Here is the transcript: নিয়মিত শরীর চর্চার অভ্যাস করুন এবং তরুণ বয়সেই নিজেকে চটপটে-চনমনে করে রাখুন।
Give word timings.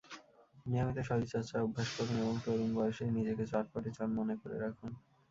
নিয়মিত 0.65 0.97
শরীর 1.07 1.27
চর্চার 1.33 1.59
অভ্যাস 1.61 1.89
করুন 1.95 2.15
এবং 2.19 2.35
তরুণ 2.43 2.69
বয়সেই 2.77 3.15
নিজেকে 3.17 3.43
চটপটে-চনমনে 3.51 4.35
করে 4.41 4.55
রাখুন। 4.59 4.91